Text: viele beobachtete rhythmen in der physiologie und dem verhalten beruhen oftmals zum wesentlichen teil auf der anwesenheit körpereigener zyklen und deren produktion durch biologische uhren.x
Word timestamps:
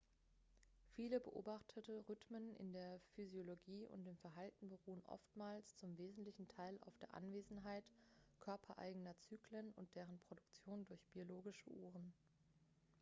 viele 0.95 1.19
beobachtete 1.19 2.03
rhythmen 2.09 2.55
in 2.55 2.73
der 2.73 2.99
physiologie 3.13 3.85
und 3.91 4.03
dem 4.03 4.17
verhalten 4.17 4.67
beruhen 4.67 5.03
oftmals 5.05 5.77
zum 5.77 5.95
wesentlichen 5.99 6.47
teil 6.47 6.75
auf 6.87 6.97
der 6.97 7.13
anwesenheit 7.13 7.83
körpereigener 8.39 9.15
zyklen 9.19 9.71
und 9.75 9.93
deren 9.93 10.17
produktion 10.27 10.87
durch 10.87 11.05
biologische 11.13 11.69
uhren.x 11.69 12.17